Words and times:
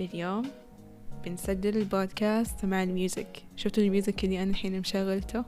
اليوم 0.00 0.42
بنسجل 1.24 1.76
البودكاست 1.76 2.64
مع 2.64 2.82
ال 2.82 2.91
music. 2.91 3.42
شفتوا 3.56 3.82
ال 3.82 3.89
music 3.89 4.24
اللي 4.24 4.42
أنا 4.42 4.50
الحين 4.50 4.80
مشغلته؟ 4.80 5.44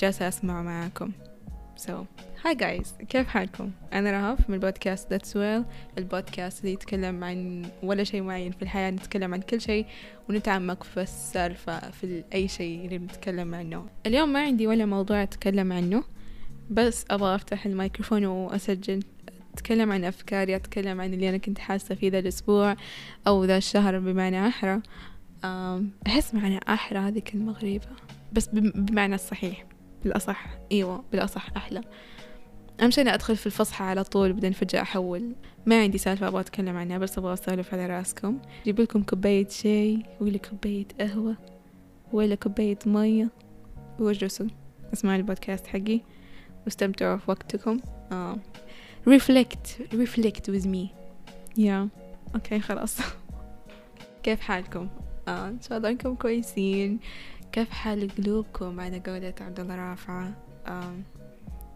جالسة 0.00 0.28
أسمعه 0.28 0.62
معاكم. 0.62 1.12
So 1.86 1.92
hi 2.44 2.54
guys 2.54 2.94
كيف 3.08 3.28
حالكم؟ 3.28 3.70
أنا 3.92 4.10
رهف 4.10 4.50
من 4.50 4.54
البودكاست 4.54 5.14
That's 5.14 5.28
Well 5.28 5.64
البودكاست 5.98 6.60
اللي 6.60 6.72
يتكلم 6.72 7.24
عن 7.24 7.66
ولا 7.82 8.04
شيء 8.04 8.22
معين 8.22 8.52
في 8.52 8.62
الحياة 8.62 8.90
نتكلم 8.90 9.34
عن 9.34 9.40
كل 9.40 9.60
شيء 9.60 9.86
ونتعمق 10.28 10.82
في 10.82 11.02
السالفة 11.02 11.90
في 11.90 12.24
أي 12.34 12.48
شيء 12.48 12.84
اللي 12.84 12.98
بنتكلم 12.98 13.54
عنه. 13.54 13.86
اليوم 14.06 14.32
ما 14.32 14.42
عندي 14.42 14.66
ولا 14.66 14.86
موضوع 14.86 15.22
أتكلم 15.22 15.72
عنه 15.72 16.04
بس 16.70 17.04
أبغى 17.10 17.34
أفتح 17.34 17.66
الميكروفون 17.66 18.24
وأسجل. 18.24 19.02
أتكلم 19.60 19.92
عن 19.92 20.04
أفكاري 20.04 20.56
أتكلم 20.56 21.00
عن 21.00 21.14
اللي 21.14 21.28
أنا 21.28 21.36
كنت 21.36 21.58
حاسة 21.58 21.94
فيه 21.94 22.10
ذا 22.10 22.18
الأسبوع 22.18 22.76
أو 23.26 23.44
ذا 23.44 23.56
الشهر 23.56 23.98
بمعنى 23.98 24.48
أحرى. 24.48 24.80
أحس 26.06 26.34
معنى 26.34 26.60
أحرى 26.68 26.98
هذه 26.98 27.18
كلمة 27.18 27.52
غريبة. 27.52 27.86
بس 28.32 28.48
بمعنى 28.52 29.14
الصحيح 29.14 29.66
بالأصح. 30.04 30.46
أيوة 30.72 31.04
بالأصح 31.12 31.48
أحلى. 31.56 31.80
أهم 32.80 32.90
شي 32.90 33.00
أنا 33.00 33.14
أدخل 33.14 33.36
في 33.36 33.46
الفصحى 33.46 33.84
على 33.84 34.04
طول 34.04 34.32
بعدين 34.32 34.52
فجأة 34.52 34.82
أحول. 34.82 35.32
ما 35.66 35.82
عندي 35.82 35.98
سالفة 35.98 36.28
أبغى 36.28 36.40
أتكلم 36.40 36.76
عنها 36.76 36.98
بس 36.98 37.18
أبغى 37.18 37.32
أسولف 37.32 37.74
على 37.74 37.86
رأسكم. 37.86 38.38
أجيب 38.62 38.80
لكم 38.80 39.02
كوباية 39.02 39.48
شاي 39.48 40.02
ولا 40.20 40.38
كوباية 40.38 40.86
قهوة 41.00 41.36
ولا 42.12 42.34
كوباية 42.34 42.78
مية 42.86 43.28
واجلسوا. 43.98 44.46
اسمعوا 44.92 45.16
البودكاست 45.16 45.66
حقي 45.66 46.00
واستمتعوا 46.64 47.16
في 47.16 47.30
وقتكم. 47.30 47.80
آه. 48.12 48.38
Reflect 49.06 49.80
reflect 49.92 50.48
with 50.48 50.66
me. 50.66 50.88
yeah 51.56 51.88
yeah. 51.88 52.34
okay 52.34 52.60
خلاص. 52.60 52.98
كيف 54.22 54.40
حالكم؟ 54.40 54.88
آه 55.28 55.48
إن 55.48 55.60
شاء 55.60 55.78
الله 55.78 55.88
إنكم 55.88 56.14
كويسين. 56.14 57.00
كيف 57.52 57.70
حال 57.70 58.08
قلوبكم 58.18 58.80
على 58.80 59.02
قولة 59.06 59.34
عبد 59.40 59.60
الله 59.60 59.90
رافعة 59.90 60.32
آه 60.66 60.94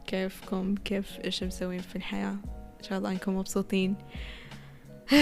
كيفكم؟ 0.07 0.75
كيف 0.75 1.19
إيش 1.25 1.45
مسوين 1.45 1.81
في 1.81 1.97
الحياة؟ 1.97 2.37
إن 2.79 2.83
شاء 2.83 2.99
الله 2.99 3.11
إنكم 3.11 3.37
مبسوطين. 3.37 3.97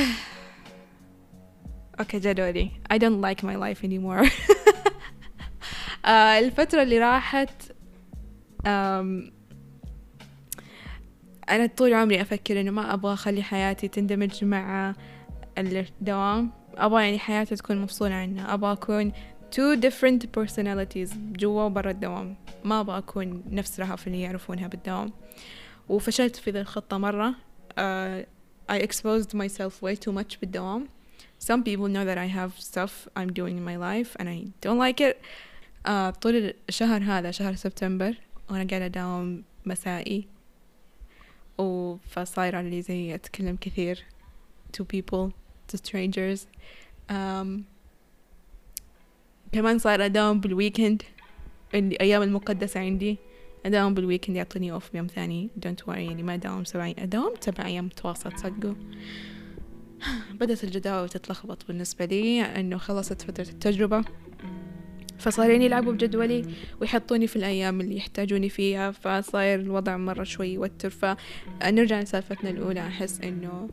okay 2.00 2.18
جدولي. 2.18 2.70
I 2.92 2.98
don't 2.98 3.20
like 3.20 3.42
my 3.42 3.56
life 3.56 3.82
anymore. 3.82 4.30
آه 6.04 6.38
الفترة 6.38 6.82
اللي 6.82 6.98
راحت 6.98 7.72
أنا 11.52 11.66
طول 11.66 11.94
عمري 11.94 12.20
أفكر 12.20 12.60
إنه 12.60 12.70
ما 12.70 12.94
أبغى 12.94 13.12
أخلي 13.12 13.42
حياتي 13.42 13.88
تندمج 13.88 14.44
مع 14.44 14.94
الدوام. 15.58 16.50
أبغى 16.74 17.04
يعني 17.04 17.18
حياتي 17.18 17.56
تكون 17.56 17.78
مفصولة 17.78 18.14
عنها. 18.14 18.54
أبغى 18.54 18.72
أكون 18.72 19.12
two 19.54 19.80
different 19.80 20.26
personalities 20.40 21.16
جوا 21.16 21.62
وبرا 21.62 21.90
الدوام. 21.90 22.36
ما 22.64 22.80
أبغى 22.80 22.98
أكون 22.98 23.42
نفس 23.50 23.80
رهف 23.80 24.06
اللي 24.06 24.20
يعرفونها 24.20 24.66
بالدوام. 24.66 25.12
وفشلت 25.88 26.36
في 26.36 26.50
ذي 26.50 26.60
الخطة 26.60 26.98
مرة. 26.98 27.34
Uh, 27.78 28.24
I 28.72 28.78
exposed 28.78 29.34
myself 29.34 29.82
way 29.82 29.96
too 29.96 30.12
much 30.12 30.40
بالدوام. 30.40 30.88
Some 31.38 31.62
people 31.64 31.88
know 31.88 32.04
that 32.04 32.18
I 32.18 32.26
have 32.26 32.52
stuff 32.58 33.08
I'm 33.16 33.32
doing 33.32 33.56
in 33.58 33.64
my 33.64 33.76
life 33.76 34.16
and 34.20 34.28
I 34.28 34.38
don't 34.62 34.78
like 34.78 35.00
it. 35.00 35.16
Uh, 35.84 36.10
طول 36.20 36.54
الشهر 36.68 37.02
هذا 37.02 37.30
شهر 37.30 37.54
سبتمبر 37.54 38.14
وأنا 38.50 38.66
قاعدة 38.70 38.86
أداوم 38.86 39.42
مسائي. 39.66 40.28
فصايرة 42.10 42.60
اللي 42.60 42.82
زي 42.82 43.14
أتكلم 43.14 43.56
كثير 43.60 44.04
to 44.76 44.84
people 44.84 45.30
to 45.72 45.76
strangers. 45.78 46.40
um, 47.10 47.62
كمان 49.52 49.78
صار 49.78 50.04
أداوم 50.04 50.40
بال 50.40 50.54
weekend 50.54 51.02
الأيام 51.74 52.22
المقدسة 52.22 52.80
عندي 52.80 53.18
أداوم 53.66 53.94
بال 53.94 54.03
weekend 54.03 54.36
يعطوني 54.36 54.72
off 54.72 54.92
بيوم 54.92 55.06
ثاني. 55.06 55.50
Don't 55.66 55.86
worry 55.86 55.98
يعني 55.98 56.22
ما 56.22 56.34
أداوم 56.34 56.64
سبع 56.64 56.92
أداوم 56.98 57.34
سبع 57.40 57.66
أيام 57.66 57.84
متواصلة 57.84 58.32
تصدقوا 58.32 58.74
بدأت 60.40 60.64
الجداول 60.64 61.08
تتلخبط 61.08 61.66
بالنسبة 61.66 62.04
لي 62.04 62.42
إنه 62.42 62.78
خلصت 62.78 63.22
فترة 63.22 63.48
التجربة. 63.48 64.04
فصارين 65.22 65.62
يلعبوا 65.62 65.92
بجدولي 65.92 66.44
ويحطوني 66.80 67.26
في 67.26 67.36
الأيام 67.36 67.80
اللي 67.80 67.96
يحتاجوني 67.96 68.48
فيها 68.48 68.90
فصاير 68.90 69.60
الوضع 69.60 69.96
مرة 69.96 70.24
شوي 70.24 70.48
يوتر. 70.48 70.90
فنرجع 70.90 72.00
لسالفتنا 72.00 72.50
الأولى 72.50 72.80
أحس 72.80 73.20
إنه 73.20 73.68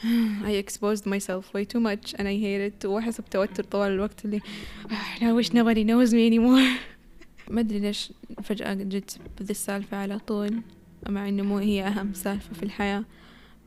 I 0.48 0.52
exposed 0.64 1.04
myself 1.06 1.44
way 1.54 1.64
too 1.64 1.80
much 1.80 2.14
and 2.18 2.26
I 2.28 2.36
hate 2.44 2.72
it. 2.72 2.84
وأحس 2.84 3.20
بتوتر 3.20 3.64
طوال 3.64 3.92
الوقت 3.92 4.24
اللي 4.24 4.40
I 5.20 5.32
wish 5.42 5.48
nobody 5.52 5.84
knows 5.84 6.12
me 6.12 6.30
anymore. 6.30 6.80
ما 7.50 7.60
أدري 7.60 7.78
ليش 7.78 8.12
فجأة 8.42 8.74
جيت 8.74 9.12
بذي 9.40 9.50
السالفة 9.50 9.96
على 9.96 10.18
طول 10.18 10.62
مع 11.08 11.28
إنه 11.28 11.42
مو 11.42 11.58
هي 11.58 11.86
أهم 11.86 12.14
سالفة 12.14 12.54
في 12.54 12.62
الحياة. 12.62 13.04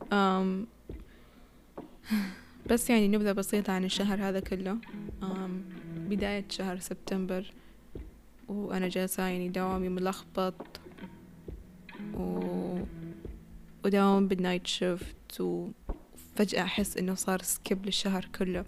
um, 0.02 0.66
بس 2.70 2.90
يعني 2.90 3.08
نبذة 3.08 3.32
بسيطة 3.32 3.72
عن 3.72 3.84
الشهر 3.84 4.28
هذا 4.28 4.40
كله. 4.40 4.78
um, 5.22 5.83
بداية 6.08 6.44
شهر 6.50 6.78
سبتمبر 6.78 7.52
وأنا 8.48 8.88
جالسة 8.88 9.22
يعني 9.22 9.48
دوامي 9.48 9.88
ملخبط 9.88 10.80
و... 12.14 12.40
وداوم 13.84 14.28
بال 14.28 14.39
night 14.39 14.66
shift 14.66 15.40
وفجأة 15.40 16.62
أحس 16.62 16.96
إنه 16.96 17.14
صار 17.14 17.42
skip 17.42 17.86
للشهر 17.86 18.28
كله. 18.38 18.64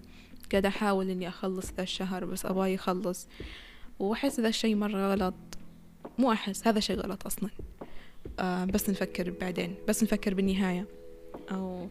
قاعدة 0.51 0.69
أحاول 0.69 1.09
إني 1.09 1.27
أخلص 1.27 1.71
ذا 1.77 1.83
الشهر 1.83 2.25
بس 2.25 2.45
أبغاه 2.45 2.67
يخلص. 2.67 3.27
وأحس 3.99 4.39
ذا 4.39 4.47
الشي 4.47 4.75
مرة 4.75 5.13
غلط. 5.13 5.33
مو 6.19 6.31
أحس 6.31 6.67
هذا 6.67 6.79
شي 6.79 6.93
غلط 6.93 7.25
أصلا. 7.25 7.49
آه 8.39 8.65
بس 8.65 8.89
نفكر 8.89 9.33
بعدين. 9.41 9.75
بس 9.87 10.03
نفكر 10.03 10.33
بالنهاية. 10.33 10.85
أو 11.51 11.87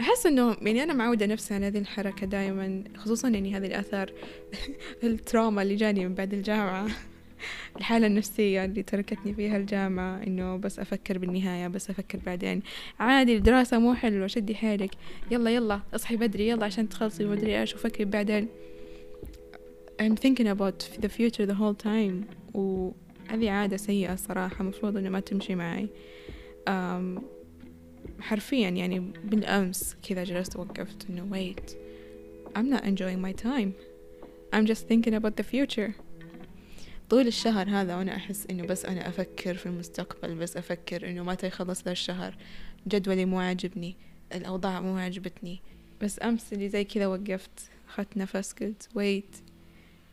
أحس 0.00 0.26
إنه 0.26 0.56
يعني 0.62 0.82
أنا 0.82 0.92
معودة 0.92 1.26
نفسي 1.26 1.54
على 1.54 1.66
هذه 1.66 1.78
الحركة 1.78 2.26
دائما 2.26 2.84
خصوصا 2.96 3.28
يعني 3.28 3.56
هذه 3.56 3.66
الآثار 3.66 4.12
التراما 5.04 5.62
اللي 5.62 5.74
جاني 5.74 6.06
من 6.06 6.14
بعد 6.14 6.34
الجامعة 6.34 6.88
الحالة 7.76 8.06
النفسية 8.06 8.64
اللي 8.64 8.82
تركتني 8.82 9.34
فيها 9.34 9.56
الجامعة 9.56 10.22
إنه 10.22 10.56
بس 10.56 10.78
أفكر 10.78 11.18
بالنهاية 11.18 11.68
بس 11.68 11.90
أفكر 11.90 12.18
بعدين. 12.26 12.62
عادي 13.00 13.36
الدراسة 13.36 13.78
مو 13.78 13.94
حلوة 13.94 14.26
شدي 14.26 14.54
حيلك. 14.54 14.90
يلا 15.30 15.50
يلا 15.50 15.80
اصحي 15.94 16.16
بدري 16.16 16.48
يلا 16.48 16.64
عشان 16.64 16.88
تخلصي 16.88 17.24
مدري 17.24 17.60
إيش 17.60 17.74
وفكري 17.74 18.04
بعدين. 18.04 18.48
I'm 20.02 20.16
thinking 20.16 20.48
about 20.48 21.02
the 21.02 21.08
future 21.08 21.46
the 21.46 21.54
whole 21.54 21.86
time 21.86 22.24
وهذه 22.54 23.50
عادة 23.50 23.76
سيئة 23.76 24.14
صراحة 24.14 24.64
مفروض 24.64 24.96
إنه 24.96 25.08
ما 25.08 25.20
تمشي 25.20 25.54
معي. 25.54 25.88
um, 26.68 27.35
حرفيا 28.20 28.68
يعني 28.68 29.00
بالأمس 29.24 29.96
كذا 30.08 30.24
جلست 30.24 30.56
وقفت 30.56 31.06
إنه 31.10 31.28
wait. 31.32 31.74
I'm 32.56 32.70
not 32.70 32.84
enjoying 32.84 33.20
my 33.20 33.32
time. 33.32 33.74
I'm 34.52 34.66
just 34.66 34.88
thinking 34.88 35.14
about 35.14 35.36
the 35.36 35.42
future. 35.42 35.92
طول 37.10 37.26
الشهر 37.26 37.68
هذا 37.68 37.96
وأنا 37.96 38.16
أحس 38.16 38.46
إنه 38.50 38.66
بس 38.66 38.84
أنا 38.84 39.08
أفكر 39.08 39.54
في 39.54 39.66
المستقبل 39.66 40.34
بس 40.34 40.56
أفكر 40.56 41.10
إنه 41.10 41.22
متى 41.24 41.46
يخلص 41.46 41.82
ذا 41.84 41.92
الشهر. 41.92 42.36
جدولي 42.88 43.24
مو 43.24 43.38
عاجبني 43.38 43.96
الأوضاع 44.34 44.80
مو 44.80 44.96
عجبتني 44.96 45.60
بس 46.02 46.22
أمس 46.22 46.52
اللي 46.52 46.68
زي 46.68 46.84
كذا 46.84 47.06
وقفت 47.06 47.70
أخذت 47.88 48.16
نفس 48.16 48.52
قلت 48.52 48.88
ويت 48.94 49.36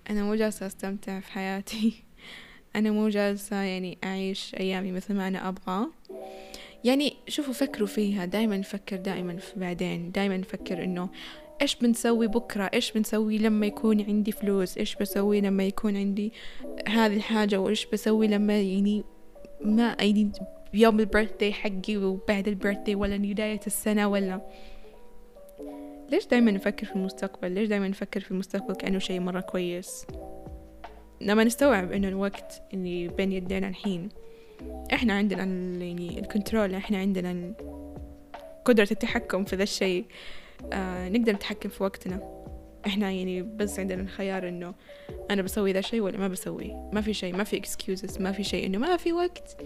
أنا 0.10 0.24
مو 0.24 0.36
جالسة 0.36 0.68
أستمتع 0.68 1.20
في 1.20 1.32
حياتي. 1.32 1.94
أنا 2.76 2.92
مو 2.92 3.10
جالسة 3.10 3.56
يعني 3.56 3.98
أعيش 4.04 4.56
أيامي 4.56 4.92
مثل 4.92 5.14
ما 5.14 5.28
أنا 5.28 5.50
أبغى. 5.50 5.88
يعني 6.84 7.13
شوفوا 7.28 7.54
فكروا 7.54 7.88
فيها. 7.88 8.26
دائما 8.26 8.58
نفكر 8.58 8.96
دائما 8.96 9.38
في 9.38 9.60
بعدين. 9.60 10.12
دائما 10.12 10.38
نفكر 10.38 10.84
إنه 10.84 11.10
إيش 11.62 11.76
بنسوي 11.76 12.28
بكرة؟ 12.28 12.70
إيش 12.74 12.92
بنسوي 12.92 13.38
لما 13.38 13.66
يكون 13.66 14.02
عندي 14.02 14.32
فلوس؟ 14.32 14.78
إيش 14.78 14.96
بسوي 14.96 15.42
لما 15.42 15.64
يكون 15.64 15.98
عندي 15.98 16.34
هذه 16.88 17.16
الحاجة؟ 17.16 17.60
وإيش 17.60 17.86
بسوي 17.86 18.28
لما 18.28 18.62
يعني 18.62 19.04
ما 19.62 19.96
يعني 20.00 20.32
يوم 20.74 21.00
البرثدي 21.00 21.54
حقي 21.54 21.98
وبعد 21.98 22.48
البرثدي 22.48 22.96
ولا 22.96 23.18
بداية 23.18 23.60
السنة 23.68 24.08
ولا. 24.08 24.42
ليش 26.12 26.28
دايما 26.28 26.52
نفكر 26.52 26.86
في 26.86 26.96
المستقبل؟ 26.96 27.52
ليش 27.52 27.68
دايما 27.68 27.88
نفكر 27.88 28.20
في 28.20 28.32
المستقبل 28.32 28.76
كأنه 28.76 29.00
شيء 29.00 29.20
مرة 29.20 29.40
كويس؟ 29.40 30.06
لما 31.22 31.44
نستوعب 31.44 31.92
إنه 31.92 32.08
الوقت 32.08 32.62
اللي 32.74 33.08
بين 33.08 33.32
يدينا 33.32 33.68
الحين 33.68 34.10
إحنا 34.94 35.14
عندنا 35.14 35.44
يعني 35.86 36.20
ال 36.20 36.27
control 36.27 36.76
إحنا 36.76 36.98
عندنا 36.98 37.54
قدرة 38.66 38.88
التحكم 38.92 39.44
في 39.46 39.56
ذا 39.56 39.64
الشيء. 39.64 40.06
آه 40.74 41.10
نقدر 41.10 41.34
نتحكم 41.34 41.70
في 41.70 41.84
وقتنا. 41.84 42.44
إحنا 42.86 43.12
يعني 43.12 43.42
بس 43.42 43.80
عندنا 43.80 44.02
الخيار 44.02 44.48
إنه 44.48 44.74
أنا 45.32 45.42
بسوي 45.42 45.72
ذا 45.72 45.80
الشيء 45.80 46.02
ولا 46.02 46.18
ما 46.18 46.28
بسوي. 46.28 46.74
ما 46.94 47.02
في 47.02 47.14
شيء 47.14 47.36
ما 47.36 47.44
في 47.44 47.62
excuses 47.62 48.22
ما 48.22 48.32
في 48.32 48.44
شيء 48.44 48.66
إنه 48.66 48.78
ما 48.78 48.98
في 48.98 49.14
وقت. 49.14 49.58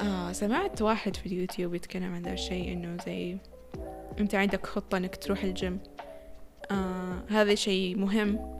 آه 0.00 0.32
سمعت 0.32 0.82
واحد 0.82 1.16
في 1.16 1.26
اليوتيوب 1.26 1.74
يتكلم 1.74 2.14
عن 2.14 2.22
ذا 2.22 2.32
الشيء 2.32 2.72
إنه 2.72 2.96
زي 3.06 3.36
أنت 4.20 4.34
عندك 4.34 4.66
خطة 4.66 4.98
إنك 4.98 5.16
تروح 5.16 5.44
الجيم. 5.44 5.78
آه 6.70 7.22
هذا 7.28 7.54
شيء 7.54 7.96
مهم. 7.96 8.58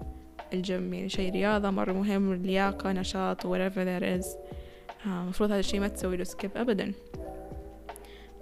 الجيم 0.52 0.94
يعني 0.94 1.08
شيء 1.08 1.32
رياضة 1.32 1.70
مرة 1.70 1.92
مهم 1.92 2.34
لياقة 2.34 2.92
نشاط 2.92 3.46
whatever 3.46 3.84
that 3.84 4.22
is. 4.22 4.26
المفروض 5.06 5.50
هذا 5.50 5.60
الشيء 5.60 5.80
ما 5.80 5.88
تسوي 5.88 6.16
له 6.16 6.24
skip 6.24 6.50
أبدا. 6.56 6.92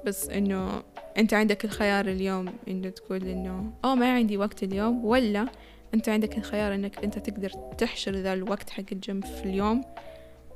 بس 0.04 0.28
إنه 0.28 0.82
أنت 1.18 1.34
عندك 1.34 1.64
الخيار 1.64 2.06
اليوم 2.06 2.52
إنه 2.68 2.88
تقول 2.88 3.24
إنه 3.24 3.72
أو 3.84 3.94
ما 3.94 4.14
عندي 4.14 4.36
وقت 4.36 4.62
اليوم 4.62 5.04
ولا 5.04 5.46
أنت 5.94 6.08
عندك 6.08 6.38
الخيار 6.38 6.74
إنك 6.74 7.04
أنت 7.04 7.18
تقدر 7.18 7.50
تحشر 7.78 8.12
ذا 8.12 8.32
الوقت 8.32 8.70
حق 8.70 8.84
الجيم 8.92 9.20
في 9.20 9.44
اليوم 9.44 9.84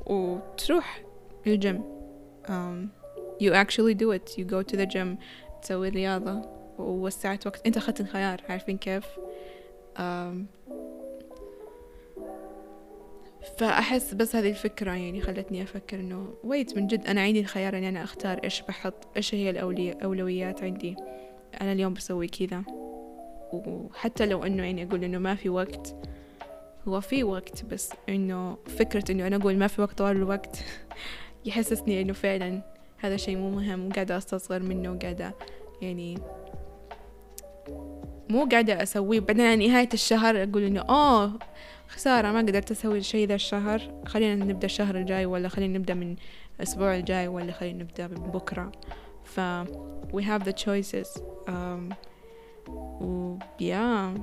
وتروح 0.07 1.03
الجيم. 1.47 1.83
um, 2.47 2.91
you 3.43 3.53
actually 3.53 3.95
do 3.95 4.11
it. 4.13 4.39
You 4.39 4.45
go 4.45 4.63
to 4.63 4.77
the 4.77 4.87
gym 4.87 5.19
تسوي 5.63 5.89
رياضة 5.89 6.43
ووسعت 6.79 7.47
وقت. 7.47 7.67
أنت 7.67 7.77
أخذت 7.77 8.01
الخيار 8.01 8.43
عارفين 8.49 8.79
كيف؟ 8.79 9.05
um, 9.97 10.01
فأحس 13.59 14.15
بس 14.15 14.37
هذه 14.37 14.51
الفكرة 14.51 14.91
يعني 14.91 15.21
خلتني 15.21 15.63
أفكر 15.63 16.01
إنه 16.01 16.35
ويت 16.45 16.77
من 16.77 16.87
جد 16.87 17.07
أنا 17.07 17.21
عندي 17.21 17.41
الخيار 17.41 17.79
إني 17.79 17.89
أنا 17.89 18.03
أختار 18.03 18.41
إيش 18.45 18.63
بحط 18.63 19.17
إيش 19.17 19.35
هي 19.35 19.51
الأولويات 19.51 20.63
عندي. 20.63 20.97
أنا 21.61 21.73
اليوم 21.73 21.95
بسوي 21.95 22.29
كذا. 22.29 22.65
وحتى 23.53 24.27
لو 24.27 24.45
إنه 24.45 24.63
يعني 24.63 24.85
أقول 24.85 25.05
إنه 25.05 25.19
ما 25.19 25.35
في 25.35 25.49
وقت 25.49 25.95
هو 26.89 27.01
في 27.01 27.25
وقت 27.25 27.65
بس 27.65 27.93
إنه 28.09 28.59
فكرة 28.67 29.13
إنه 29.13 29.27
أنا 29.27 29.37
أقول 29.37 29.57
ما 29.57 29.67
في 29.67 29.83
وقت 29.83 29.99
طوال 29.99 30.17
الوقت 30.17 30.65
يحسسني 31.47 32.03
إنه 32.03 32.13
فعلا 32.13 32.63
هذا 32.99 33.17
شيء 33.17 33.37
مو 33.37 33.51
مهم 33.51 33.89
وقاعدة 33.89 34.17
أستصغر 34.17 34.63
منه 34.63 34.93
وقاعدة 34.93 35.35
يعني 35.83 36.19
مو 38.31 38.45
قاعدة 38.45 38.83
أسويه 38.83 39.21
بعدين 39.21 39.59
نهاية 39.59 39.89
الشهر 39.95 40.43
أقول 40.43 40.63
إنه 40.63 40.81
أوه 40.81 41.39
خسارة 41.89 42.33
ما 42.33 42.39
قدرت 42.39 42.71
أسوي 42.71 42.99
الشي 42.99 43.27
ذا 43.27 43.35
الشهر. 43.35 44.03
خلينا 44.07 44.45
نبدأ 44.45 44.67
الشهر 44.67 44.97
الجاي 44.97 45.27
ولا 45.27 45.49
خلينا 45.49 45.79
نبدأ 45.79 45.95
من 45.95 46.17
الأسبوع 46.57 46.97
الجاي 46.97 47.29
ولا 47.29 47.53
خلينا 47.53 47.83
نبدأ 47.83 48.07
من 48.07 48.31
بكرة. 48.31 48.73
ف 49.25 49.41
we 50.13 50.23
have 50.23 50.45
the 50.45 50.53
choices. 50.53 51.23
um, 51.49 51.95
و 52.71 53.39
yeah. 53.63 54.21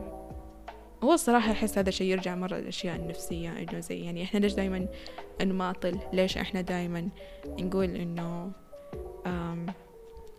هو 1.03 1.13
الصراحة 1.13 1.51
أحس 1.51 1.77
هذا 1.77 1.89
الشيء 1.89 2.07
يرجع 2.11 2.35
مرة 2.35 2.55
للأشياء 2.57 2.95
النفسية 2.95 3.49
إنه 3.49 3.79
زي 3.79 3.99
يعني 3.99 4.23
إحنا 4.23 4.39
ليش 4.39 4.53
دايما 4.53 4.87
نماطل؟ 5.41 5.99
ليش 6.13 6.37
إحنا 6.37 6.61
دايما 6.61 7.09
نقول 7.47 7.95
إنه 7.95 8.51
um, 9.25 9.71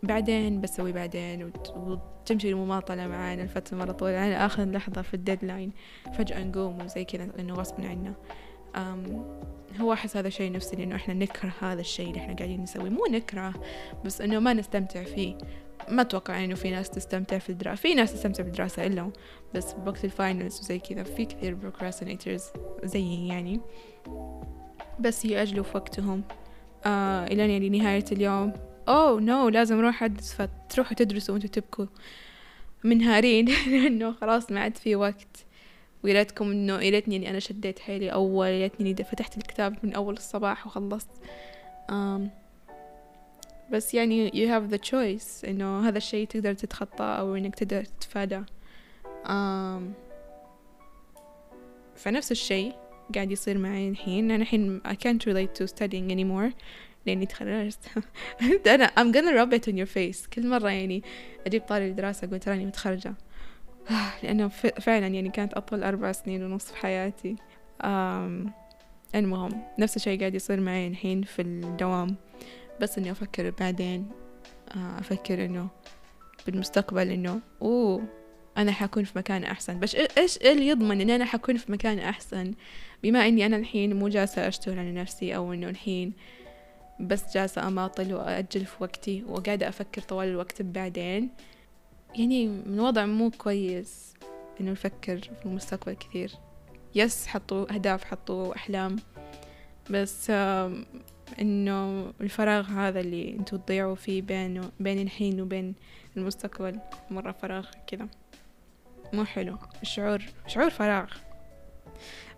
بعدين 0.03 0.61
بسوي 0.61 0.91
بعدين 0.91 1.51
وتمشي 1.75 2.49
المماطلة 2.49 3.07
معانا 3.07 3.41
لفترة 3.41 3.77
مرة 3.77 3.91
طويلة 3.91 4.17
على 4.17 4.35
آخر 4.35 4.63
لحظة 4.63 5.01
في 5.01 5.13
ال 5.13 5.19
deadline 5.19 5.71
فجأة 6.13 6.43
نقوم 6.43 6.81
وزي 6.81 7.05
كذا 7.05 7.29
إنه 7.39 7.53
غصب 7.53 7.81
عنا 7.81 8.13
هو 9.79 9.93
أحس 9.93 10.17
هذا 10.17 10.29
شيء 10.29 10.51
نفسي 10.51 10.75
لأنه 10.75 10.95
إحنا 10.95 11.13
نكره 11.13 11.53
هذا 11.59 11.81
الشيء 11.81 12.07
اللي 12.07 12.19
إحنا 12.19 12.35
قاعدين 12.35 12.63
نسويه. 12.63 12.89
مو 12.89 13.05
نكره 13.11 13.53
بس 14.05 14.21
إنه 14.21 14.39
ما 14.39 14.53
نستمتع 14.53 15.03
فيه. 15.03 15.37
ما 15.89 16.01
أتوقع 16.01 16.43
إنه 16.43 16.55
في 16.55 16.71
ناس 16.71 16.89
تستمتع 16.89 17.37
في 17.37 17.49
الدراسة 17.49 17.81
في 17.81 17.93
ناس 17.93 18.13
تستمتع 18.13 18.43
بالدراسة 18.43 18.85
إلا 18.85 19.11
بس 19.55 19.73
بوقت 19.73 20.05
ال 20.05 20.13
finals 20.13 20.59
وزي 20.59 20.79
كذا 20.79 21.03
في 21.03 21.25
كثير 21.25 21.57
procrastinators 21.61 22.59
زيي 22.83 23.27
يعني. 23.27 23.59
بس 24.99 25.25
يأجلوا 25.25 25.63
في 25.63 25.77
وقتهم. 25.77 26.23
آه 26.85 27.27
إلى 27.27 27.53
يعني 27.53 27.69
نهاية 27.69 28.05
اليوم. 28.11 28.53
اوه 28.89 29.19
نو 29.21 29.49
لازم 29.49 29.77
أروح 29.79 30.03
ادرس 30.03 30.33
فتروحوا 30.33 30.93
تدرسوا 30.93 31.33
وانتوا 31.33 31.49
تبكوا 31.49 31.85
منهارين 32.83 33.45
لأنه 33.45 34.11
خلاص 34.21 34.51
ما 34.51 34.59
عاد 34.59 34.77
في 34.77 34.95
وقت. 34.95 35.45
ويا 36.03 36.27
إنه 36.41 36.73
يا 36.73 36.89
ريتني 36.89 37.15
إني 37.15 37.29
أنا 37.29 37.39
شديت 37.39 37.79
حيلي 37.79 38.13
أول 38.13 38.47
يا 38.47 38.67
ريتني 38.79 38.95
فتحت 38.95 39.37
الكتاب 39.37 39.77
من 39.83 39.93
أول 39.93 40.13
الصباح 40.13 40.67
وخلصت. 40.67 41.09
um, 41.91 42.21
بس 43.71 43.93
يعني 43.93 44.31
you 44.31 44.49
have 44.49 44.75
the 44.75 44.89
choice. 44.89 45.47
إنه 45.47 45.87
هذا 45.87 45.97
الشيء 45.97 46.27
تقدر 46.27 46.53
تتخطاه 46.53 47.15
أو 47.19 47.35
إنك 47.35 47.55
تقدر 47.55 47.83
تتفاداه. 47.83 48.45
um, 49.25 49.83
فنفس 51.95 52.31
الشيء 52.31 52.73
قاعد 53.15 53.31
يصير 53.31 53.57
معي 53.57 53.89
الحين. 53.89 54.31
أنا 54.31 54.41
الحين 54.41 54.81
I 54.87 54.93
can't 54.93 55.25
relate 55.25 55.61
to 55.61 55.67
studying 55.67 56.11
anymore. 56.11 56.53
لأني 57.09 57.25
تخرجت. 57.25 57.79
أنا 58.67 58.87
I'm 58.87 59.13
gonna 59.13 59.33
rub 59.33 59.53
it 59.59 59.71
on 59.71 59.75
your 59.75 59.89
face. 59.95 60.29
كل 60.33 60.47
مرة 60.47 60.69
يعني 60.69 61.03
أجيب 61.47 61.61
طاري 61.61 61.87
الدراسة 61.87 62.27
أقول 62.27 62.39
تراني 62.39 62.65
متخرجة. 62.65 63.13
لأنه 64.23 64.47
فعلا 64.81 65.07
يعني 65.07 65.29
كانت 65.29 65.53
أطول 65.53 65.83
أربع 65.83 66.11
سنين 66.11 66.43
ونص 66.43 66.71
في 66.71 66.77
حياتي. 66.77 67.35
um, 67.83 68.49
المهم 69.15 69.61
نفس 69.79 69.95
الشيء 69.95 70.19
قاعد 70.19 70.35
يصير 70.35 70.61
معي 70.61 70.87
الحين 70.87 71.21
في 71.21 71.41
الدوام. 71.41 72.15
بس 72.81 72.97
إني 72.97 73.11
أفكر 73.11 73.49
بعدين 73.59 74.07
آه، 74.75 74.99
أفكر 74.99 75.45
إنه 75.45 75.67
بالمستقبل 76.45 77.09
إنه 77.09 77.39
أوه 77.61 78.03
أنا 78.57 78.71
حكون 78.71 79.03
في 79.03 79.17
مكان 79.17 79.43
أحسن. 79.43 79.79
بس 79.79 79.95
إيش 79.95 80.37
اللي 80.37 80.67
يضمن 80.67 81.01
إن 81.01 81.09
أنا 81.09 81.25
حكون 81.25 81.57
في 81.57 81.71
مكان 81.71 81.99
أحسن؟ 81.99 82.53
بما 83.03 83.27
إني 83.27 83.45
أنا 83.45 83.57
الحين 83.57 83.99
مو 83.99 84.07
جالسة 84.07 84.47
أشتغل 84.47 84.79
على 84.79 84.91
نفسي 84.91 85.35
أو 85.35 85.53
إنه 85.53 85.69
الحين 85.69 86.13
بس 86.99 87.33
جالسة 87.33 87.67
أماطل 87.67 88.13
وأجل 88.13 88.65
في 88.65 88.75
وقتي 88.79 89.23
وقاعدة 89.23 89.69
أفكر 89.69 90.01
طوال 90.01 90.27
الوقت 90.27 90.61
بعدين. 90.61 91.29
يعني 92.15 92.47
من 92.47 92.79
وضع 92.79 93.05
مو 93.05 93.31
كويس 93.31 94.13
إنه 94.61 94.71
نفكر 94.71 95.19
في 95.19 95.45
المستقبل 95.45 95.93
كثير. 95.93 96.31
يس 96.95 97.27
حطوا 97.27 97.73
أهداف 97.73 98.03
حطوا 98.03 98.55
أحلام 98.55 98.95
بس 99.89 100.29
إنه 101.39 102.13
الفراغ 102.21 102.65
هذا 102.65 102.99
اللي 102.99 103.31
أنتوا 103.31 103.57
تضيعوا 103.57 103.95
فيه 103.95 104.21
بين 104.21 104.61
بين 104.79 104.99
الحين 105.01 105.41
وبين 105.41 105.75
المستقبل 106.17 106.79
مرة 107.09 107.31
فراغ 107.31 107.67
كذا. 107.87 108.07
مو 109.13 109.25
حلو. 109.25 109.57
الشعور 109.81 110.23
شعور 110.47 110.69
فراغ. 110.69 111.07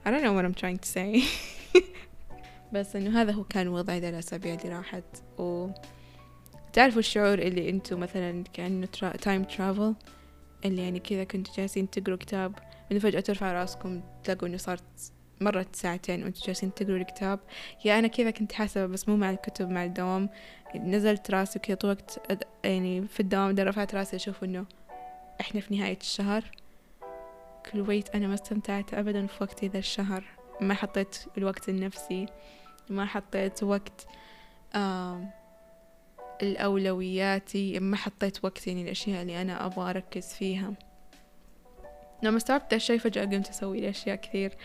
I 0.06 0.10
don't 0.10 0.24
know 0.24 0.34
what 0.34 0.46
I'm 0.46 0.56
trying 0.56 0.80
to 0.80 0.88
say. 0.88 1.24
بس 2.74 2.96
إنه 2.96 3.22
هذا 3.22 3.32
هو 3.32 3.44
كان 3.44 3.68
وضعي 3.68 4.00
ذا 4.00 4.10
الاسابيع 4.10 4.54
اللي 4.54 4.76
راحت. 4.76 5.04
و 5.40 5.70
تعرفوا 6.74 7.00
الشعور 7.00 7.40
اللي 7.40 7.70
أنتوا 7.70 7.98
مثلا 7.98 8.44
كأنه 8.54 8.88
time 9.22 9.44
travel 9.44 9.96
اللي 10.66 10.82
يعني 10.82 11.00
كذا 11.00 11.24
كنتوا 11.24 11.54
جالسين 11.58 11.90
تقروا 11.90 12.18
كتاب 12.18 12.60
من 12.92 13.00
فجأة 13.00 13.20
ترفع 13.20 13.54
راسكم 13.54 14.02
تلاقوا 14.24 14.48
إنه 14.48 14.58
صارت 14.58 14.84
مرت 15.42 15.76
ساعتين 15.76 16.24
وأنتوا 16.24 16.46
جالسين 16.46 16.74
تقروا 16.74 16.98
الكتاب. 16.98 17.40
yeah 17.86 18.00
أنا 18.00 18.08
كذا 18.08 18.32
كنت 18.32 18.52
حاسبة 18.52 18.86
بس 18.86 19.10
مو 19.10 19.18
مع 19.18 19.30
الكتب 19.30 19.70
مع 19.70 19.86
الدوام. 19.86 20.30
نزلت 20.76 21.32
راسي 21.32 21.60
كذا 21.60 21.76
طول 21.76 21.90
وقت 21.90 22.38
يعني 22.64 23.08
في 23.08 23.20
الدوام 23.20 23.56
ده 23.56 23.64
رفعت 23.64 23.96
راسي 23.96 24.16
أشوف 24.16 24.44
إنه 24.44 24.66
إحنا 25.42 25.62
في 25.62 25.78
نهاية 25.78 25.98
الشهر. 26.02 26.52
قلت 27.72 27.82
wait 27.82 28.16
أنا 28.16 28.28
ما 28.28 28.34
استمتعت 28.34 28.94
ابدا 28.94 29.28
في 29.28 29.44
وقتي 29.44 29.68
ذا 29.68 29.80
الشهر. 29.80 30.24
ما 30.62 30.74
حطيت 30.74 31.18
الوقت 31.38 31.70
لنفسي. 31.70 32.26
ما 32.90 33.06
حطيت 33.06 33.64
وقت 33.64 34.08
لأولوياتي 36.42 37.80
ما 37.80 37.98
حطيت 37.98 38.46
وقت 38.46 38.68
يعني 38.68 38.82
للأشياء 38.82 39.22
اللي 39.22 39.42
أنا 39.42 39.66
أبغى 39.66 39.90
أركز 39.90 40.34
فيها. 40.34 40.74
لما 42.24 42.38
استوعبت 42.38 42.74
الشي 42.74 43.00
فجأة 43.00 43.26
قمت 43.26 43.50
أسوي 43.50 43.90
أشياء 43.90 44.16
كثير. 44.16 44.58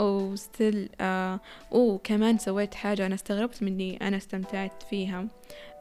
أو 0.00 0.36
still 0.36 0.90
آه 1.00 1.40
وكمان 1.70 2.38
سويت 2.38 2.74
حاجة 2.74 3.06
أنا 3.06 3.14
استغربت 3.14 3.62
مني 3.62 4.08
أنا 4.08 4.16
استمتعت 4.16 4.82
فيها. 4.82 5.26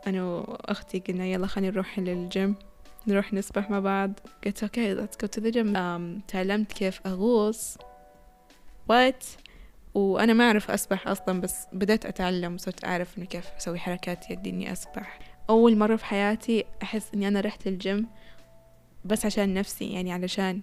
أنا 0.08 0.24
وأختي 0.24 1.00
قلنا 1.00 1.26
يلا 1.26 1.48
خلينا 1.48 1.72
نروح 1.74 2.00
للجيم 2.00 2.56
نروح 3.08 3.34
نسبح 3.34 3.70
مع 3.70 3.80
بعض. 3.80 4.12
قلت 4.46 4.64
okay 4.64 4.96
go 4.96 5.28
to 5.28 5.42
the 5.44 5.52
gym. 5.54 5.76
um, 5.76 6.22
تعلمت 6.28 6.74
كيف 6.74 7.08
أغوص. 7.08 7.78
What? 8.92 9.24
وأنا 9.94 10.34
ما 10.34 10.44
أعرف 10.44 10.72
أسبح 10.72 11.08
أصلا 11.08 11.42
بس 11.42 11.68
بدأت 11.74 12.06
أتعلم 12.06 12.54
وصرت 12.54 12.86
أعرف 12.86 13.18
إنه 13.18 13.26
كيف 13.26 13.46
أسوي 13.58 13.80
حركات 13.80 14.32
يدي 14.32 14.50
إني 14.50 14.72
أسبح. 14.72 15.20
أول 15.50 15.78
مرة 15.78 15.96
في 15.96 16.06
حياتي 16.06 16.66
أحس 16.84 17.14
إني 17.14 17.28
أنا 17.28 17.42
رحت 17.42 17.68
الجيم 17.68 18.08
بس 19.06 19.26
عشان 19.26 19.54
نفسي 19.54 19.94
يعني 19.94 20.14
علشان 20.14 20.62